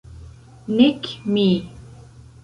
[0.77, 1.03] Nek
[1.33, 1.47] mi.